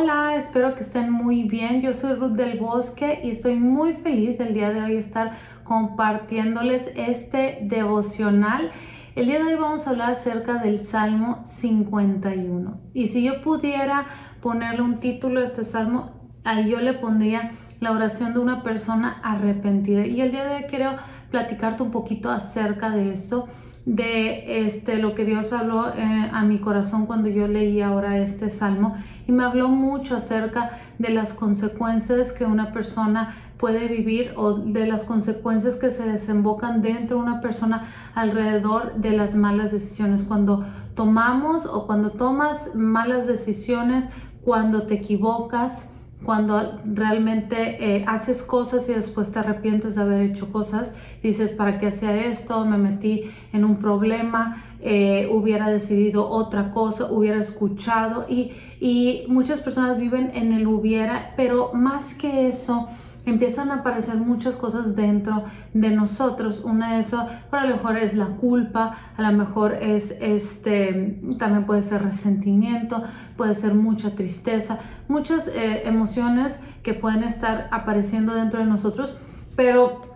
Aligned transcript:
Hola, 0.00 0.36
espero 0.36 0.76
que 0.76 0.82
estén 0.82 1.10
muy 1.10 1.42
bien. 1.42 1.82
Yo 1.82 1.92
soy 1.92 2.12
Ruth 2.12 2.36
del 2.36 2.60
Bosque 2.60 3.20
y 3.24 3.30
estoy 3.30 3.56
muy 3.56 3.94
feliz 3.94 4.38
el 4.38 4.54
día 4.54 4.70
de 4.70 4.80
hoy 4.80 4.96
estar 4.96 5.32
compartiéndoles 5.64 6.88
este 6.94 7.58
devocional. 7.62 8.70
El 9.16 9.26
día 9.26 9.38
de 9.38 9.54
hoy 9.54 9.60
vamos 9.60 9.86
a 9.86 9.90
hablar 9.90 10.12
acerca 10.12 10.58
del 10.58 10.78
Salmo 10.78 11.40
51. 11.44 12.80
Y 12.94 13.08
si 13.08 13.24
yo 13.24 13.42
pudiera 13.42 14.06
ponerle 14.40 14.82
un 14.82 15.00
título 15.00 15.40
a 15.40 15.44
este 15.44 15.64
salmo, 15.64 16.12
ahí 16.44 16.70
yo 16.70 16.80
le 16.80 16.92
pondría 16.92 17.50
la 17.80 17.90
oración 17.90 18.34
de 18.34 18.38
una 18.38 18.62
persona 18.62 19.20
arrepentida. 19.24 20.06
Y 20.06 20.20
el 20.20 20.30
día 20.30 20.44
de 20.44 20.54
hoy 20.54 20.62
quiero 20.70 20.92
platicarte 21.32 21.82
un 21.82 21.90
poquito 21.90 22.30
acerca 22.30 22.90
de 22.90 23.10
esto 23.10 23.48
de 23.88 24.66
este, 24.66 24.98
lo 24.98 25.14
que 25.14 25.24
Dios 25.24 25.54
habló 25.54 25.88
eh, 25.88 26.30
a 26.30 26.44
mi 26.44 26.58
corazón 26.58 27.06
cuando 27.06 27.30
yo 27.30 27.48
leí 27.48 27.80
ahora 27.80 28.18
este 28.18 28.50
salmo 28.50 28.94
y 29.26 29.32
me 29.32 29.44
habló 29.44 29.68
mucho 29.68 30.14
acerca 30.14 30.78
de 30.98 31.08
las 31.08 31.32
consecuencias 31.32 32.34
que 32.34 32.44
una 32.44 32.70
persona 32.70 33.34
puede 33.56 33.88
vivir 33.88 34.34
o 34.36 34.52
de 34.52 34.86
las 34.86 35.06
consecuencias 35.06 35.76
que 35.76 35.88
se 35.88 36.06
desembocan 36.06 36.82
dentro 36.82 37.16
de 37.16 37.22
una 37.22 37.40
persona 37.40 37.88
alrededor 38.14 38.96
de 38.96 39.12
las 39.12 39.34
malas 39.34 39.72
decisiones. 39.72 40.24
Cuando 40.24 40.66
tomamos 40.94 41.64
o 41.64 41.86
cuando 41.86 42.10
tomas 42.10 42.74
malas 42.74 43.26
decisiones, 43.26 44.04
cuando 44.44 44.82
te 44.82 44.94
equivocas, 44.94 45.88
cuando 46.24 46.80
realmente 46.84 47.76
eh, 47.80 48.04
haces 48.06 48.42
cosas 48.42 48.88
y 48.88 48.94
después 48.94 49.30
te 49.30 49.38
arrepientes 49.38 49.94
de 49.94 50.02
haber 50.02 50.22
hecho 50.22 50.50
cosas, 50.50 50.92
dices, 51.22 51.52
¿para 51.52 51.78
qué 51.78 51.86
hacía 51.86 52.26
esto? 52.26 52.64
Me 52.64 52.76
metí 52.76 53.30
en 53.52 53.64
un 53.64 53.76
problema, 53.76 54.64
eh, 54.80 55.28
hubiera 55.32 55.68
decidido 55.70 56.28
otra 56.28 56.72
cosa, 56.72 57.10
hubiera 57.10 57.40
escuchado 57.40 58.26
y, 58.28 58.52
y 58.80 59.24
muchas 59.28 59.60
personas 59.60 59.98
viven 59.98 60.32
en 60.34 60.52
el 60.52 60.66
hubiera, 60.66 61.34
pero 61.36 61.72
más 61.72 62.14
que 62.14 62.48
eso, 62.48 62.86
empiezan 63.30 63.70
a 63.70 63.76
aparecer 63.76 64.16
muchas 64.16 64.56
cosas 64.56 64.94
dentro 64.96 65.44
de 65.74 65.90
nosotros. 65.90 66.62
Una 66.64 66.94
de 66.94 67.00
esas, 67.00 67.28
a 67.50 67.64
lo 67.64 67.76
mejor 67.76 67.96
es 67.96 68.14
la 68.14 68.26
culpa, 68.26 68.96
a 69.16 69.22
lo 69.22 69.36
mejor 69.36 69.74
es 69.74 70.16
este, 70.20 71.20
también 71.38 71.64
puede 71.66 71.82
ser 71.82 72.02
resentimiento, 72.02 73.02
puede 73.36 73.54
ser 73.54 73.74
mucha 73.74 74.14
tristeza, 74.14 74.78
muchas 75.08 75.48
eh, 75.48 75.82
emociones 75.86 76.60
que 76.82 76.94
pueden 76.94 77.22
estar 77.22 77.68
apareciendo 77.70 78.34
dentro 78.34 78.60
de 78.60 78.66
nosotros, 78.66 79.18
pero 79.56 80.07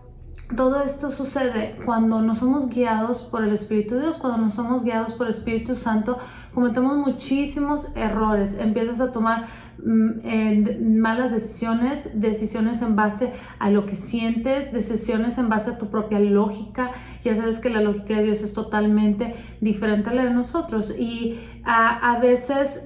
todo 0.57 0.83
esto 0.83 1.11
sucede 1.11 1.77
cuando 1.85 2.21
no 2.21 2.35
somos 2.35 2.69
guiados 2.69 3.23
por 3.23 3.45
el 3.45 3.53
Espíritu 3.53 3.95
de 3.95 4.03
Dios, 4.03 4.19
cuando 4.19 4.39
no 4.39 4.51
somos 4.51 4.85
guiados 4.85 5.13
por 5.15 5.27
el 5.27 5.33
Espíritu 5.33 5.75
Santo, 5.75 6.19
cometemos 6.55 6.97
muchísimos 6.97 7.89
errores, 7.95 8.57
empiezas 8.59 9.01
a 9.01 9.13
tomar 9.13 9.47
mm, 9.79 10.99
malas 10.99 11.33
decisiones, 11.33 12.11
decisiones 12.15 12.83
en 12.83 12.97
base 12.97 13.33
a 13.59 13.71
lo 13.71 13.87
que 13.87 13.97
sientes, 13.97 14.73
decisiones 14.73 15.39
en 15.39 15.49
base 15.49 15.71
a 15.71 15.79
tu 15.79 15.89
propia 15.89 16.21
lógica. 16.21 16.91
Ya 17.23 17.35
sabes 17.35 17.59
que 17.59 17.71
la 17.71 17.81
lógica 17.81 18.15
de 18.15 18.25
Dios 18.25 18.43
es 18.43 18.53
totalmente 18.53 19.35
diferente 19.61 20.11
a 20.11 20.15
la 20.15 20.25
de 20.25 20.31
nosotros 20.31 20.95
y 20.99 21.41
a, 21.65 22.19
veces... 22.21 22.83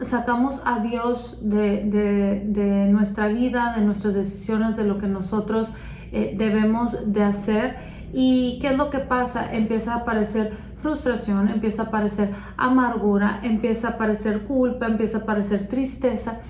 sacamos 0.00 0.62
a 0.64 0.78
Dios 0.80 1.40
de, 1.42 1.84
de, 1.84 2.86
nuestra 2.90 3.28
vida, 3.28 3.74
de 3.76 3.84
nuestras 3.84 4.14
decisiones, 4.14 4.78
de 4.78 4.84
lo 4.84 4.96
que 4.96 5.06
nosotros 5.06 5.74
eh, 6.12 6.34
debemos 6.36 7.12
de 7.12 7.22
hacer. 7.22 7.76
¿Y 8.12 8.58
qué 8.60 8.68
es 8.68 8.76
lo 8.76 8.90
que 8.90 8.98
pasa? 8.98 9.54
Empieza 9.54 9.94
a 9.94 9.96
aparecer 9.98 10.52
frustración, 10.76 11.48
empieza 11.48 11.82
a 11.82 11.86
aparecer 11.86 12.34
amargura, 12.56 13.40
empieza 13.42 13.88
a 13.88 13.90
aparecer 13.92 14.42
culpa, 14.42 14.86
empieza 14.86 15.18
a 15.18 15.20
aparecer 15.20 15.68
tristeza. 15.68 16.40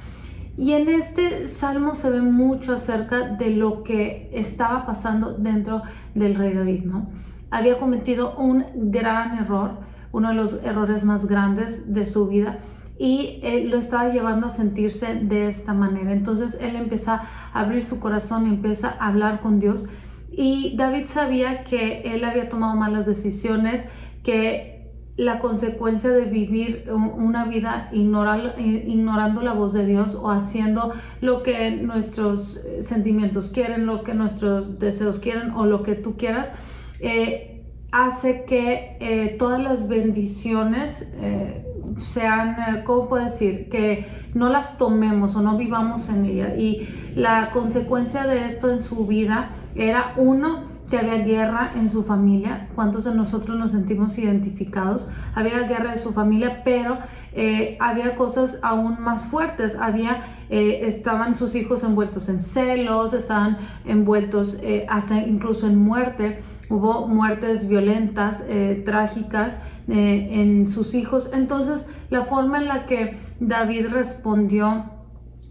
Y 0.56 0.72
en 0.72 0.88
este 0.88 1.48
salmo 1.48 1.94
se 1.94 2.10
ve 2.10 2.22
mucho 2.22 2.74
acerca 2.74 3.28
de 3.28 3.50
lo 3.50 3.82
que 3.82 4.30
estaba 4.32 4.86
pasando 4.86 5.32
dentro 5.32 5.82
del 6.14 6.34
rey 6.34 6.54
David, 6.54 6.84
¿no? 6.84 7.06
Había 7.50 7.78
cometido 7.78 8.36
un 8.36 8.64
gran 8.90 9.38
error, 9.38 9.78
uno 10.12 10.28
de 10.28 10.34
los 10.34 10.62
errores 10.64 11.04
más 11.04 11.26
grandes 11.26 11.92
de 11.92 12.06
su 12.06 12.28
vida, 12.28 12.58
y 13.02 13.40
lo 13.64 13.78
estaba 13.78 14.12
llevando 14.12 14.46
a 14.46 14.50
sentirse 14.50 15.14
de 15.14 15.48
esta 15.48 15.72
manera. 15.72 16.12
Entonces 16.12 16.58
él 16.60 16.76
empieza 16.76 17.22
a 17.54 17.60
abrir 17.60 17.82
su 17.82 17.98
corazón 17.98 18.46
y 18.46 18.50
empieza 18.50 18.94
a 19.00 19.08
hablar 19.08 19.40
con 19.40 19.58
Dios. 19.58 19.88
Y 20.30 20.76
David 20.76 21.06
sabía 21.06 21.64
que 21.64 22.02
él 22.04 22.22
había 22.24 22.50
tomado 22.50 22.76
malas 22.76 23.06
decisiones, 23.06 23.86
que 24.22 24.92
la 25.16 25.38
consecuencia 25.38 26.10
de 26.10 26.26
vivir 26.26 26.90
una 26.92 27.46
vida 27.46 27.88
ignorando 27.92 29.40
la 29.40 29.54
voz 29.54 29.72
de 29.72 29.86
Dios 29.86 30.14
o 30.14 30.30
haciendo 30.30 30.92
lo 31.22 31.42
que 31.42 31.70
nuestros 31.70 32.60
sentimientos 32.80 33.48
quieren, 33.48 33.86
lo 33.86 34.02
que 34.02 34.12
nuestros 34.12 34.78
deseos 34.78 35.20
quieren 35.20 35.52
o 35.52 35.64
lo 35.64 35.82
que 35.82 35.94
tú 35.94 36.18
quieras, 36.18 36.52
eh, 37.00 37.64
hace 37.92 38.44
que 38.44 38.98
eh, 39.00 39.36
todas 39.38 39.62
las 39.62 39.88
bendiciones 39.88 41.08
eh, 41.14 41.66
sean, 42.00 42.56
eh, 42.60 42.82
¿cómo 42.84 43.08
puedo 43.08 43.24
decir? 43.24 43.68
Que 43.68 44.06
no 44.34 44.48
las 44.48 44.78
tomemos 44.78 45.36
o 45.36 45.42
no 45.42 45.56
vivamos 45.56 46.08
en 46.08 46.24
ella. 46.24 46.56
Y 46.56 46.88
la 47.14 47.50
consecuencia 47.50 48.26
de 48.26 48.46
esto 48.46 48.70
en 48.70 48.80
su 48.80 49.06
vida 49.06 49.50
era 49.74 50.14
uno, 50.16 50.80
que 50.90 50.98
había 50.98 51.18
guerra 51.18 51.72
en 51.76 51.88
su 51.88 52.02
familia. 52.02 52.68
¿Cuántos 52.74 53.04
de 53.04 53.14
nosotros 53.14 53.56
nos 53.56 53.70
sentimos 53.70 54.18
identificados? 54.18 55.08
Había 55.36 55.60
guerra 55.60 55.92
en 55.92 55.98
su 55.98 56.12
familia, 56.12 56.62
pero 56.64 56.98
eh, 57.32 57.76
había 57.78 58.16
cosas 58.16 58.58
aún 58.62 59.00
más 59.00 59.26
fuertes. 59.26 59.76
Había, 59.76 60.24
eh, 60.48 60.80
estaban 60.82 61.36
sus 61.36 61.54
hijos 61.54 61.84
envueltos 61.84 62.28
en 62.28 62.40
celos, 62.40 63.12
estaban 63.12 63.58
envueltos 63.84 64.58
hasta 64.88 65.18
incluso 65.18 65.68
en 65.68 65.76
muerte. 65.76 66.40
Hubo 66.68 67.06
muertes 67.06 67.68
violentas, 67.68 68.42
trágicas 68.84 69.60
en 69.88 70.68
sus 70.68 70.94
hijos. 70.94 71.30
Entonces, 71.32 71.88
la 72.10 72.22
forma 72.22 72.58
en 72.58 72.68
la 72.68 72.86
que 72.86 73.18
David 73.40 73.88
respondió 73.88 74.84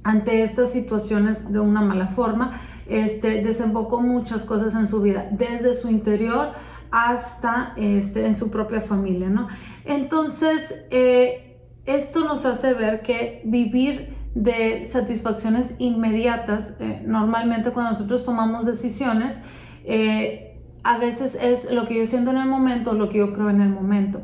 ante 0.03 0.43
estas 0.43 0.71
situaciones 0.71 1.51
de 1.51 1.59
una 1.59 1.81
mala 1.81 2.07
forma, 2.07 2.59
este, 2.87 3.41
desembocó 3.41 4.01
muchas 4.01 4.45
cosas 4.45 4.73
en 4.73 4.87
su 4.87 5.01
vida, 5.01 5.27
desde 5.31 5.73
su 5.73 5.89
interior 5.89 6.53
hasta 6.91 7.73
este, 7.77 8.25
en 8.25 8.37
su 8.37 8.49
propia 8.49 8.81
familia, 8.81 9.29
¿no? 9.29 9.47
Entonces, 9.85 10.85
eh, 10.89 11.57
esto 11.85 12.23
nos 12.23 12.45
hace 12.45 12.73
ver 12.73 13.01
que 13.01 13.41
vivir 13.45 14.17
de 14.35 14.83
satisfacciones 14.85 15.75
inmediatas, 15.79 16.75
eh, 16.79 17.01
normalmente 17.05 17.71
cuando 17.71 17.91
nosotros 17.91 18.23
tomamos 18.23 18.65
decisiones, 18.65 19.41
eh, 19.83 20.48
a 20.83 20.97
veces 20.97 21.35
es 21.35 21.71
lo 21.71 21.87
que 21.87 21.97
yo 21.97 22.05
siento 22.05 22.31
en 22.31 22.37
el 22.37 22.47
momento, 22.47 22.93
lo 22.93 23.09
que 23.09 23.19
yo 23.19 23.33
creo 23.33 23.49
en 23.49 23.61
el 23.61 23.69
momento. 23.69 24.21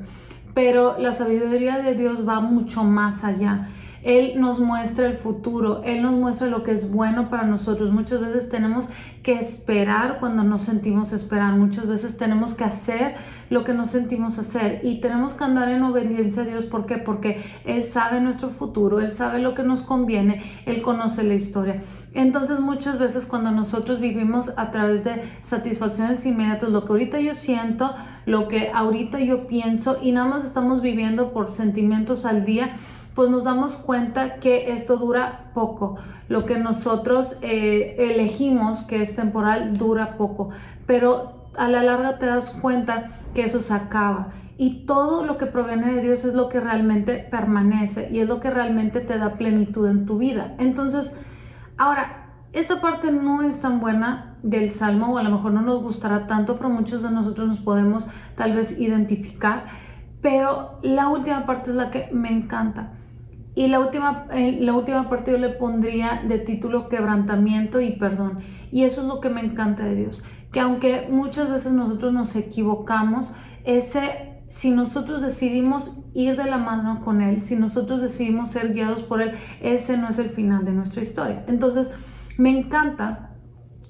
Pero 0.54 0.98
la 1.00 1.12
sabiduría 1.12 1.80
de 1.80 1.96
Dios 1.96 2.28
va 2.28 2.40
mucho 2.40 2.84
más 2.84 3.24
allá. 3.24 3.68
Él 4.06 4.40
nos 4.40 4.60
muestra 4.60 5.08
el 5.08 5.18
futuro, 5.18 5.82
Él 5.84 6.04
nos 6.04 6.14
muestra 6.14 6.46
lo 6.46 6.62
que 6.62 6.72
es 6.72 6.92
bueno 6.92 7.28
para 7.28 7.44
nosotros. 7.44 7.92
Muchas 7.92 8.22
veces 8.22 8.50
tenemos 8.50 8.88
que 9.24 9.34
esperar 9.34 10.20
cuando 10.20 10.44
nos 10.44 10.62
sentimos 10.62 11.12
esperar, 11.12 11.56
muchas 11.56 11.88
veces 11.88 12.16
tenemos 12.16 12.54
que 12.54 12.64
hacer 12.64 13.16
lo 13.50 13.64
que 13.64 13.74
nos 13.74 13.90
sentimos 13.90 14.38
hacer 14.38 14.82
y 14.84 15.02
tenemos 15.02 15.34
que 15.34 15.44
andar 15.44 15.70
en 15.70 15.82
obediencia 15.82 16.44
a 16.44 16.46
Dios. 16.46 16.66
¿Por 16.66 16.86
qué? 16.86 17.00
Porque 17.00 17.44
Él 17.66 17.82
sabe 17.82 18.22
nuestro 18.22 18.50
futuro, 18.50 19.00
Él 19.00 19.12
sabe 19.12 19.40
lo 19.40 19.56
que 19.56 19.64
nos 19.64 19.82
conviene, 19.82 20.44
Él 20.68 20.84
conoce 20.84 21.24
la 21.24 21.34
historia. 21.34 21.82
Entonces 22.14 22.60
muchas 22.60 23.00
veces 23.00 23.26
cuando 23.26 23.50
nosotros 23.50 24.00
vivimos 24.00 24.52
a 24.56 24.70
través 24.70 25.04
de 25.04 25.24
satisfacciones 25.42 26.24
inmediatas, 26.28 26.70
lo 26.70 26.86
que 26.86 26.92
ahorita 26.92 27.20
yo 27.20 27.34
siento, 27.34 27.96
lo 28.28 28.48
que 28.48 28.70
ahorita 28.72 29.20
yo 29.20 29.48
pienso 29.48 29.98
y 30.00 30.12
nada 30.12 30.28
más 30.28 30.46
estamos 30.46 30.84
viviendo 30.84 31.34
por 31.34 31.52
sentimientos 31.52 32.26
al 32.26 32.46
día, 32.46 32.72
pues 33.16 33.30
nos 33.30 33.46
damos 33.46 33.78
cuenta 33.78 34.36
que 34.36 34.74
esto 34.74 34.98
dura 34.98 35.52
poco. 35.54 35.96
Lo 36.28 36.46
que 36.46 36.58
nosotros 36.58 37.38
eh, 37.42 37.96
elegimos 37.98 38.84
que 38.84 39.02
es 39.02 39.16
temporal 39.16 39.78
dura 39.78 40.18
poco, 40.18 40.50
pero 40.86 41.48
a 41.58 41.70
la 41.70 41.82
larga 41.82 42.18
te 42.20 42.26
das 42.26 42.52
cuenta 42.52 43.08
que 43.34 43.44
eso 43.44 43.60
se 43.60 43.74
acaba. 43.74 44.34
Y 44.58 44.86
todo 44.86 45.26
lo 45.26 45.38
que 45.38 45.46
proviene 45.46 45.94
de 45.94 46.02
Dios 46.02 46.26
es 46.26 46.34
lo 46.34 46.50
que 46.50 46.60
realmente 46.60 47.28
permanece 47.30 48.10
y 48.12 48.20
es 48.20 48.28
lo 48.28 48.40
que 48.40 48.50
realmente 48.50 49.02
te 49.02 49.18
da 49.18 49.34
plenitud 49.34 49.88
en 49.88 50.06
tu 50.06 50.18
vida. 50.18 50.56
Entonces, 50.60 51.14
ahora, 51.78 52.26
esta 52.54 52.80
parte 52.80 53.12
no 53.12 53.42
es 53.42 53.60
tan 53.60 53.80
buena 53.82 54.38
del 54.44 54.72
Salmo 54.72 55.14
o 55.14 55.18
a 55.18 55.24
lo 55.24 55.30
mejor 55.30 55.52
no 55.52 55.62
nos 55.62 55.84
gustará 55.84 56.26
tanto, 56.28 56.58
pero 56.58 56.70
muchos 56.70 57.04
de 57.04 57.12
nosotros 57.12 57.48
nos 57.48 57.60
podemos 57.60 58.08
tal 58.36 58.54
vez 58.54 58.80
identificar. 58.80 59.66
Pero 60.22 60.80
la 60.82 61.10
última 61.10 61.46
parte 61.46 61.72
es 61.72 61.76
la 61.76 61.92
que 61.92 62.10
me 62.14 62.30
encanta. 62.30 62.94
Y 63.56 63.68
la 63.68 63.80
última, 63.80 64.28
eh, 64.34 64.58
la 64.62 64.74
última 64.74 65.10
parte 65.10 65.32
yo 65.32 65.38
le 65.38 65.50
pondría 65.50 66.22
de 66.28 66.40
título 66.40 66.90
quebrantamiento 66.90 67.80
y 67.80 67.92
perdón. 67.92 68.40
Y 68.72 68.84
eso 68.84 69.02
es 69.02 69.08
lo 69.08 69.22
que 69.22 69.30
me 69.30 69.42
encanta 69.42 69.86
de 69.86 69.96
Dios. 69.96 70.24
Que 70.52 70.60
aunque 70.60 71.08
muchas 71.10 71.50
veces 71.50 71.72
nosotros 71.72 72.14
nos 72.14 72.36
equivocamos, 72.36 73.32
ese 73.64 74.36
si 74.48 74.72
nosotros 74.72 75.22
decidimos 75.22 75.98
ir 76.14 76.38
de 76.38 76.46
la 76.46 76.58
mano 76.58 77.02
con 77.02 77.22
Él, 77.22 77.42
si 77.42 77.56
nosotros 77.56 78.02
decidimos 78.02 78.52
ser 78.52 78.74
guiados 78.74 79.04
por 79.04 79.22
Él, 79.22 79.32
ese 79.62 79.98
no 79.98 80.08
es 80.08 80.20
el 80.20 80.30
final 80.30 80.66
de 80.66 80.72
nuestra 80.72 81.02
historia. 81.02 81.44
Entonces, 81.48 81.92
me 82.38 82.58
encanta 82.58 83.36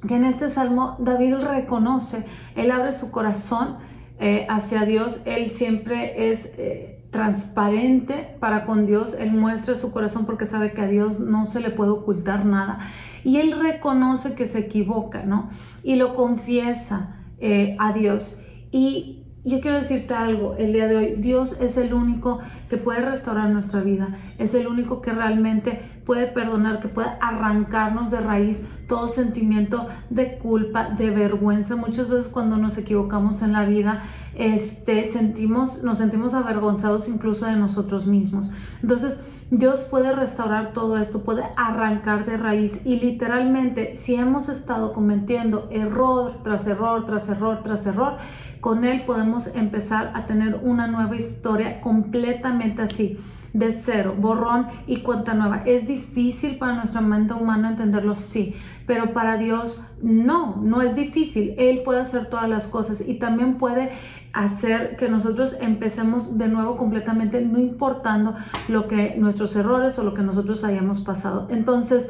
que 0.07 0.15
en 0.15 0.25
este 0.25 0.49
salmo 0.49 0.95
David 0.99 1.35
reconoce, 1.35 2.25
Él 2.55 2.71
abre 2.71 2.93
su 2.93 3.11
corazón 3.11 3.77
eh, 4.19 4.47
hacia 4.49 4.85
Dios, 4.85 5.21
Él 5.25 5.51
siempre 5.51 6.29
es... 6.29 6.53
Eh, 6.57 6.94
transparente 7.15 8.35
para 8.41 8.65
con 8.65 8.85
Dios, 8.85 9.15
Él 9.17 9.31
muestra 9.31 9.75
su 9.75 9.91
corazón 9.91 10.25
porque 10.25 10.45
sabe 10.45 10.73
que 10.73 10.81
a 10.81 10.87
Dios 10.87 11.21
no 11.21 11.45
se 11.45 11.61
le 11.61 11.69
puede 11.69 11.91
ocultar 11.91 12.45
nada. 12.45 12.79
Y 13.23 13.37
Él 13.37 13.57
reconoce 13.57 14.35
que 14.35 14.45
se 14.45 14.59
equivoca, 14.59 15.23
¿no? 15.23 15.49
Y 15.81 15.95
lo 15.95 16.13
confiesa 16.13 17.15
eh, 17.39 17.77
a 17.79 17.93
Dios. 17.93 18.41
Y 18.69 19.23
yo 19.45 19.61
quiero 19.61 19.77
decirte 19.77 20.13
algo, 20.13 20.55
el 20.57 20.73
día 20.73 20.89
de 20.89 20.97
hoy, 20.97 21.15
Dios 21.17 21.55
es 21.61 21.77
el 21.77 21.93
único 21.93 22.39
que 22.69 22.75
puede 22.75 22.99
restaurar 22.99 23.49
nuestra 23.49 23.79
vida, 23.79 24.17
es 24.37 24.53
el 24.53 24.67
único 24.67 25.01
que 25.01 25.13
realmente 25.13 25.79
puede 26.05 26.27
perdonar, 26.27 26.79
que 26.79 26.87
puede 26.87 27.09
arrancarnos 27.19 28.11
de 28.11 28.19
raíz 28.21 28.63
todo 28.87 29.07
sentimiento 29.07 29.87
de 30.09 30.37
culpa, 30.37 30.89
de 30.89 31.09
vergüenza. 31.09 31.75
Muchas 31.75 32.09
veces 32.09 32.27
cuando 32.27 32.57
nos 32.57 32.77
equivocamos 32.77 33.41
en 33.41 33.53
la 33.53 33.65
vida, 33.65 34.03
este, 34.35 35.11
sentimos, 35.11 35.83
nos 35.83 35.97
sentimos 35.97 36.33
avergonzados 36.33 37.09
incluso 37.09 37.45
de 37.45 37.55
nosotros 37.55 38.05
mismos. 38.05 38.51
Entonces, 38.83 39.19
Dios 39.51 39.81
puede 39.81 40.11
restaurar 40.11 40.73
todo 40.73 40.97
esto, 40.97 41.23
puede 41.23 41.43
arrancar 41.55 42.25
de 42.25 42.37
raíz 42.37 42.81
y 42.83 42.99
literalmente 42.99 43.93
si 43.93 44.15
hemos 44.15 44.49
estado 44.49 44.91
cometiendo 44.91 45.67
error 45.71 46.39
tras 46.43 46.65
error, 46.65 47.05
tras 47.05 47.29
error, 47.29 47.61
tras 47.61 47.85
error, 47.85 48.17
con 48.59 48.85
Él 48.85 49.03
podemos 49.05 49.47
empezar 49.55 50.11
a 50.15 50.25
tener 50.25 50.59
una 50.63 50.87
nueva 50.87 51.15
historia 51.15 51.79
completamente 51.79 52.81
así 52.81 53.19
de 53.55 53.71
cero, 53.71 54.15
borrón 54.19 54.67
y 54.85 54.97
cuenta 54.97 55.33
nueva. 55.33 55.63
Es 55.65 55.87
difícil 55.87 56.57
para 56.57 56.75
nuestra 56.75 56.99
mente 56.99 57.33
humana 57.33 57.69
entenderlo, 57.69 58.13
sí, 58.13 58.53
pero 58.85 59.13
para 59.13 59.37
Dios 59.37 59.81
no, 60.01 60.57
no 60.61 60.81
es 60.81 60.95
difícil. 60.97 61.55
Él 61.57 61.81
puede 61.83 62.01
hacer 62.01 62.25
todas 62.29 62.49
las 62.49 62.67
cosas 62.67 63.01
y 63.07 63.17
también 63.17 63.55
puede 63.57 63.91
hacer 64.33 64.97
que 64.97 65.07
nosotros 65.07 65.55
empecemos 65.61 66.37
de 66.37 66.49
nuevo 66.49 66.75
completamente, 66.75 67.39
no 67.39 67.57
importando 67.57 68.35
lo 68.67 68.89
que 68.89 69.15
nuestros 69.17 69.55
errores 69.55 69.97
o 69.99 70.03
lo 70.03 70.13
que 70.13 70.21
nosotros 70.21 70.65
hayamos 70.65 70.99
pasado. 70.99 71.47
Entonces, 71.49 72.09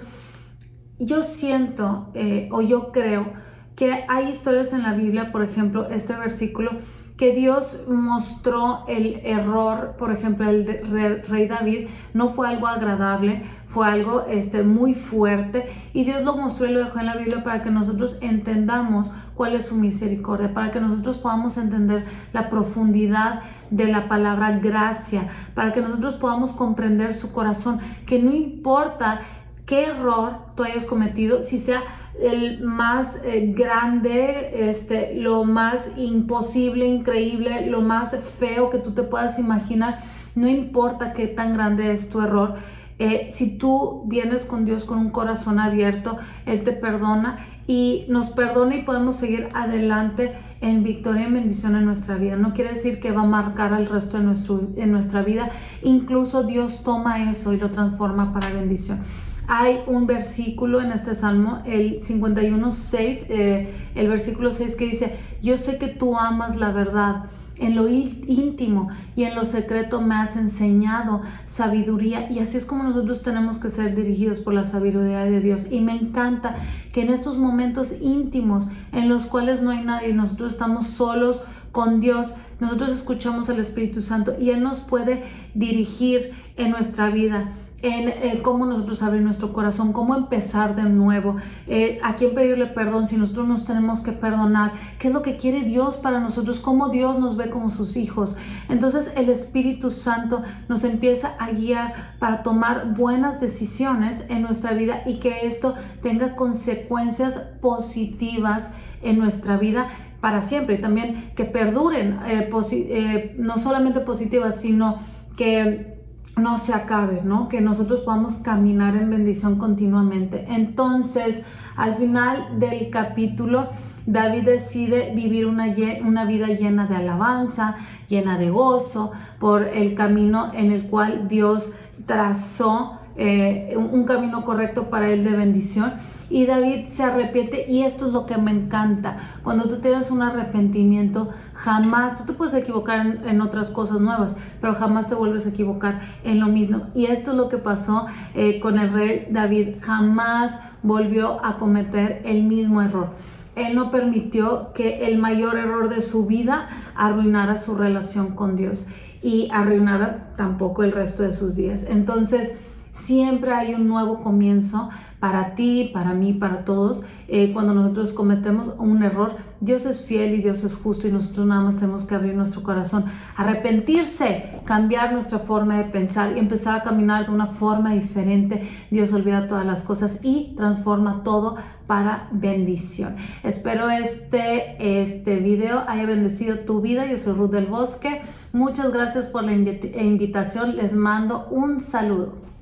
yo 0.97 1.21
siento 1.21 2.09
eh, 2.15 2.49
o 2.51 2.61
yo 2.61 2.91
creo 2.91 3.27
que 3.75 4.05
hay 4.07 4.29
historias 4.29 4.73
en 4.73 4.81
la 4.81 4.93
Biblia, 4.93 5.31
por 5.31 5.43
ejemplo, 5.43 5.89
este 5.89 6.15
versículo 6.15 6.71
que 7.17 7.33
Dios 7.33 7.79
mostró 7.87 8.83
el 8.87 9.21
error, 9.23 9.95
por 9.97 10.11
ejemplo, 10.11 10.49
el 10.49 11.23
rey 11.27 11.47
David, 11.47 11.87
no 12.13 12.27
fue 12.27 12.49
algo 12.49 12.67
agradable, 12.67 13.43
fue 13.75 13.87
algo 13.87 14.25
este, 14.29 14.63
muy 14.63 14.93
fuerte 14.93 15.69
y 15.91 16.05
Dios 16.05 16.23
lo 16.23 16.37
mostró 16.37 16.65
y 16.65 16.71
lo 16.71 16.79
dejó 16.83 16.99
en 16.99 17.07
la 17.07 17.17
Biblia 17.17 17.43
para 17.43 17.61
que 17.61 17.69
nosotros 17.69 18.17
entendamos 18.21 19.11
cuál 19.35 19.53
es 19.53 19.65
su 19.65 19.75
misericordia, 19.75 20.53
para 20.53 20.71
que 20.71 20.79
nosotros 20.79 21.17
podamos 21.17 21.57
entender 21.57 22.05
la 22.31 22.49
profundidad 22.49 23.41
de 23.71 23.87
la 23.87 24.07
palabra 24.07 24.59
gracia, 24.59 25.27
para 25.53 25.73
que 25.73 25.81
nosotros 25.81 26.15
podamos 26.15 26.53
comprender 26.53 27.13
su 27.13 27.33
corazón, 27.33 27.79
que 28.05 28.17
no 28.17 28.33
importa 28.33 29.19
qué 29.65 29.87
error 29.87 30.37
tú 30.55 30.63
hayas 30.63 30.85
cometido, 30.85 31.43
si 31.43 31.59
sea 31.59 31.81
el 32.21 32.63
más 32.63 33.19
eh, 33.23 33.53
grande, 33.55 34.69
este, 34.69 35.15
lo 35.15 35.43
más 35.43 35.91
imposible, 35.97 36.87
increíble, 36.87 37.67
lo 37.67 37.81
más 37.81 38.17
feo 38.17 38.69
que 38.69 38.77
tú 38.77 38.91
te 38.91 39.03
puedas 39.03 39.39
imaginar. 39.39 39.97
No 40.33 40.47
importa 40.47 41.13
qué 41.13 41.27
tan 41.27 41.53
grande 41.53 41.91
es 41.91 42.09
tu 42.09 42.21
error. 42.21 42.55
Eh, 42.97 43.27
si 43.31 43.57
tú 43.57 44.03
vienes 44.07 44.45
con 44.45 44.63
Dios 44.63 44.85
con 44.85 44.99
un 44.99 45.09
corazón 45.09 45.59
abierto, 45.59 46.17
Él 46.45 46.63
te 46.63 46.71
perdona 46.71 47.45
y 47.67 48.05
nos 48.07 48.29
perdona 48.29 48.75
y 48.75 48.83
podemos 48.83 49.15
seguir 49.15 49.49
adelante 49.53 50.33
en 50.61 50.83
victoria 50.83 51.23
y 51.23 51.25
en 51.25 51.33
bendición 51.33 51.75
en 51.75 51.85
nuestra 51.85 52.15
vida. 52.15 52.37
No 52.37 52.53
quiere 52.53 52.71
decir 52.71 52.99
que 52.99 53.11
va 53.11 53.23
a 53.23 53.25
marcar 53.25 53.73
al 53.73 53.87
resto 53.87 54.17
de 54.17 54.23
nuestro, 54.23 54.69
en 54.77 54.91
nuestra 54.91 55.23
vida. 55.23 55.49
Incluso 55.83 56.43
Dios 56.43 56.83
toma 56.83 57.29
eso 57.29 57.53
y 57.53 57.57
lo 57.57 57.71
transforma 57.71 58.31
para 58.31 58.49
bendición. 58.49 58.99
Hay 59.47 59.81
un 59.87 60.07
versículo 60.07 60.81
en 60.81 60.91
este 60.91 61.13
salmo, 61.13 61.59
el 61.65 61.99
51.6, 62.01 63.25
eh, 63.29 63.73
el 63.93 64.07
versículo 64.07 64.51
6 64.51 64.75
que 64.75 64.85
dice, 64.85 65.17
yo 65.41 65.57
sé 65.57 65.77
que 65.77 65.87
tú 65.87 66.17
amas 66.17 66.55
la 66.55 66.71
verdad. 66.71 67.25
En 67.57 67.77
lo 67.77 67.87
íntimo 67.87 68.89
y 69.15 69.23
en 69.23 69.33
lo 69.33 69.45
secreto 69.45 70.01
me 70.01 70.15
has 70.15 70.35
enseñado 70.35 71.21
sabiduría 71.45 72.29
y 72.29 72.39
así 72.39 72.57
es 72.57 72.65
como 72.65 72.83
nosotros 72.83 73.21
tenemos 73.21 73.59
que 73.59 73.69
ser 73.69 73.95
dirigidos 73.95 74.39
por 74.41 74.53
la 74.53 74.65
sabiduría 74.65 75.23
de 75.23 75.39
Dios. 75.39 75.67
Y 75.71 75.79
me 75.79 75.95
encanta 75.95 76.57
que 76.91 77.03
en 77.03 77.13
estos 77.13 77.37
momentos 77.37 77.95
íntimos 78.01 78.67
en 78.91 79.07
los 79.07 79.27
cuales 79.27 79.61
no 79.61 79.69
hay 79.69 79.85
nadie, 79.85 80.13
nosotros 80.13 80.51
estamos 80.51 80.87
solos 80.87 81.39
con 81.71 82.01
Dios, 82.01 82.33
nosotros 82.59 82.89
escuchamos 82.89 83.49
al 83.49 83.59
Espíritu 83.59 84.01
Santo 84.01 84.33
y 84.37 84.49
Él 84.49 84.61
nos 84.61 84.81
puede 84.81 85.23
dirigir 85.53 86.33
en 86.57 86.71
nuestra 86.71 87.09
vida 87.09 87.51
en 87.81 88.09
eh, 88.09 88.39
cómo 88.41 88.65
nosotros 88.65 89.01
abrir 89.03 89.21
nuestro 89.21 89.53
corazón, 89.53 89.93
cómo 89.93 90.15
empezar 90.15 90.75
de 90.75 90.83
nuevo, 90.83 91.35
eh, 91.67 91.99
a 92.03 92.15
quién 92.15 92.33
pedirle 92.33 92.67
perdón 92.67 93.07
si 93.07 93.17
nosotros 93.17 93.47
nos 93.47 93.65
tenemos 93.65 94.01
que 94.01 94.11
perdonar, 94.11 94.73
qué 94.99 95.09
es 95.09 95.13
lo 95.13 95.21
que 95.21 95.37
quiere 95.37 95.63
Dios 95.63 95.97
para 95.97 96.19
nosotros, 96.19 96.59
cómo 96.59 96.89
Dios 96.89 97.19
nos 97.19 97.37
ve 97.37 97.49
como 97.49 97.69
sus 97.69 97.95
hijos. 97.97 98.37
Entonces 98.69 99.11
el 99.15 99.29
Espíritu 99.29 99.91
Santo 99.91 100.41
nos 100.67 100.83
empieza 100.83 101.35
a 101.39 101.51
guiar 101.51 102.15
para 102.19 102.43
tomar 102.43 102.93
buenas 102.95 103.39
decisiones 103.39 104.25
en 104.29 104.41
nuestra 104.41 104.73
vida 104.73 105.01
y 105.05 105.19
que 105.19 105.45
esto 105.45 105.75
tenga 106.01 106.35
consecuencias 106.35 107.37
positivas 107.61 108.71
en 109.01 109.19
nuestra 109.19 109.57
vida 109.57 109.89
para 110.21 110.41
siempre 110.41 110.77
también 110.77 111.33
que 111.35 111.45
perduren, 111.45 112.19
eh, 112.25 113.35
no 113.37 113.59
solamente 113.59 113.99
positivas, 113.99 114.59
sino 114.59 114.97
que 115.37 116.04
no 116.37 116.57
se 116.57 116.73
acabe, 116.73 117.21
¿no? 117.23 117.47
Que 117.47 117.61
nosotros 117.61 118.01
podamos 118.01 118.33
caminar 118.33 118.95
en 118.95 119.09
bendición 119.09 119.57
continuamente. 119.57 120.45
Entonces, 120.49 121.43
al 121.75 121.95
final 121.95 122.59
del 122.59 122.89
capítulo, 122.89 123.69
David 124.05 124.43
decide 124.43 125.13
vivir 125.15 125.47
una, 125.47 125.67
una, 126.03 126.25
vida 126.25 126.47
llena 126.47 126.87
de 126.87 126.95
alabanza, 126.95 127.75
llena 128.07 128.37
de 128.37 128.49
gozo, 128.49 129.11
por 129.39 129.63
el 129.63 129.95
camino 129.95 130.51
en 130.53 130.71
el 130.71 130.87
cual 130.87 131.27
Dios 131.27 131.73
trazó 132.05 132.99
eh, 133.17 133.75
un 133.77 134.03
camino 134.03 134.43
correcto 134.43 134.89
para 134.89 135.09
él 135.09 135.23
de 135.23 135.31
bendición. 135.31 135.93
Y 136.29 136.47
David 136.47 136.87
se 136.87 137.03
arrepiente 137.03 137.65
y 137.69 137.83
esto 137.83 138.07
es 138.07 138.13
lo 138.13 138.25
que 138.25 138.37
me 138.37 138.51
encanta. 138.51 139.17
Cuando 139.43 139.69
tú 139.69 139.79
tienes 139.79 140.09
un 140.09 140.23
arrepentimiento, 140.23 141.29
jamás, 141.53 142.17
tú 142.17 142.25
te 142.25 142.33
puedes 142.33 142.53
equivocar 142.55 143.19
en, 143.25 143.41
otras 143.41 143.69
cosas 143.69 144.01
nuevas, 144.01 144.35
pero 144.59 144.73
jamás 144.73 145.07
te 145.07 145.15
vuelves 145.15 145.45
a 145.45 145.49
equivocar 145.49 146.01
en 146.23 146.39
lo 146.39 146.47
mismo. 146.47 146.87
Y 146.95 147.05
esto 147.05 147.31
es 147.31 147.37
lo 147.37 147.47
que 147.47 147.57
pasó 147.57 148.07
eh, 148.33 148.59
con 148.59 148.79
el 148.79 148.91
rey 148.91 149.27
David. 149.29 149.75
Jamás 149.81 150.57
volvió 150.81 151.43
a 151.45 151.57
cometer 151.57 152.21
el 152.25 152.43
mismo 152.43 152.81
error. 152.81 153.11
Él 153.55 153.75
no 153.75 153.89
permitió 153.89 154.73
que 154.73 155.07
el 155.07 155.17
mayor 155.17 155.57
error 155.57 155.89
de 155.89 156.01
su 156.01 156.25
vida 156.25 156.67
arruinara 156.95 157.55
su 157.55 157.75
relación 157.75 158.35
con 158.35 158.55
Dios 158.55 158.87
y 159.21 159.47
arruinara 159.51 160.33
tampoco 160.35 160.83
el 160.83 160.91
resto 160.91 161.23
de 161.23 161.33
sus 161.33 161.55
días. 161.55 161.85
Entonces, 161.87 162.53
Siempre 162.95 163.51
hay 163.51 163.73
un 163.73 163.89
nuevo 163.89 164.23
comienzo 164.23 164.89
para 165.19 165.53
ti, 165.53 165.91
para 165.93 166.13
mí, 166.13 166.31
para 166.31 166.63
todos. 166.63 167.03
Eh, 167.27 167.51
cuando 167.51 167.73
nosotros 167.73 168.13
cometemos 168.13 168.73
un 168.77 169.03
error, 169.03 169.35
Dios 169.59 169.85
es 169.85 170.05
fiel 170.05 170.33
y 170.33 170.41
Dios 170.41 170.63
es 170.63 170.75
justo 170.75 171.05
y 171.05 171.11
nosotros 171.11 171.45
nada 171.45 171.61
más 171.61 171.75
tenemos 171.75 172.05
que 172.05 172.15
abrir 172.15 172.35
nuestro 172.35 172.63
corazón, 172.63 173.03
arrepentirse, 173.35 174.61
cambiar 174.63 175.11
nuestra 175.11 175.39
forma 175.39 175.77
de 175.77 175.83
pensar 175.85 176.37
y 176.37 176.39
empezar 176.39 176.75
a 176.75 176.83
caminar 176.83 177.25
de 177.25 177.33
una 177.33 177.47
forma 177.47 177.91
diferente. 177.91 178.69
Dios 178.89 179.11
olvida 179.11 179.47
todas 179.47 179.65
las 179.65 179.83
cosas 179.83 180.19
y 180.23 180.53
transforma 180.55 181.21
todo 181.23 181.57
para 181.87 182.29
bendición. 182.31 183.17
Espero 183.43 183.89
este, 183.89 185.01
este 185.01 185.35
video 185.41 185.83
haya 185.85 186.05
bendecido 186.05 186.59
tu 186.59 186.79
vida. 186.79 187.05
Yo 187.07 187.17
soy 187.17 187.33
Ruth 187.33 187.51
del 187.51 187.65
Bosque. 187.65 188.21
Muchas 188.53 188.93
gracias 188.93 189.27
por 189.27 189.43
la 189.43 189.51
invitación. 189.51 190.77
Les 190.77 190.93
mando 190.93 191.47
un 191.51 191.81
saludo. 191.81 192.54